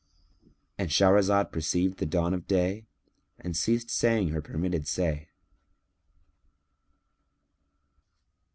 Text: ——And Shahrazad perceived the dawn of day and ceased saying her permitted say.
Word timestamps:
——And 0.79 0.89
Shahrazad 0.89 1.51
perceived 1.51 1.99
the 1.99 2.07
dawn 2.07 2.33
of 2.33 2.47
day 2.47 2.87
and 3.37 3.55
ceased 3.55 3.91
saying 3.91 4.29
her 4.29 4.41
permitted 4.41 4.87
say. 4.87 5.27